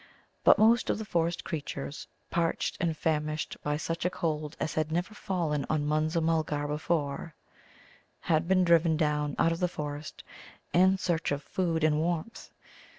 [0.43, 4.91] But most of the forest creatures, parched and famished by such a cold as had
[4.91, 7.35] never fallen on Munza mulgar before,
[8.21, 10.23] had been driven down out of the forest
[10.73, 12.49] in search of food and warmth.